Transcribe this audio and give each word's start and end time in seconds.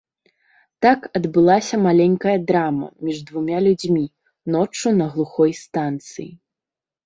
Так 0.85 0.99
адбылася 1.19 1.75
маленькая 1.87 2.33
драма 2.53 2.89
між 3.09 3.21
двума 3.29 3.57
людзьмі, 3.69 4.03
ноччу 4.59 4.97
на 4.99 5.05
глухой 5.15 5.51
станцыі. 5.65 6.31